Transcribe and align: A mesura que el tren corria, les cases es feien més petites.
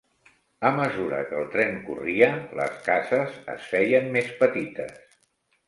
A 0.69 0.69
mesura 0.77 1.19
que 1.31 1.37
el 1.41 1.45
tren 1.57 1.77
corria, 1.89 2.31
les 2.61 2.81
cases 2.89 3.39
es 3.57 3.71
feien 3.75 4.11
més 4.19 4.33
petites. 4.43 5.01